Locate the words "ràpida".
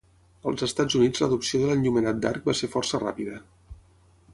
3.09-3.41